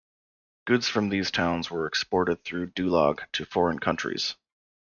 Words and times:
Goods 0.65 0.87
from 0.89 1.09
these 1.09 1.29
towns 1.29 1.69
were 1.69 1.85
exported 1.85 2.43
through 2.43 2.71
Dulag 2.71 3.19
to 3.33 3.45
foreign 3.45 3.77
countries. 3.77 4.33